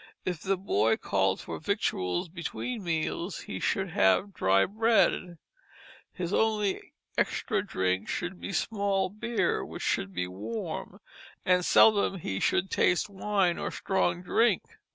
[0.25, 5.37] If the boy called for victuals between meals, he should have dry bread.
[6.11, 10.99] His only extra drink should be small beer, which should be warm;
[11.45, 14.63] and seldom he should taste wine or strong drink.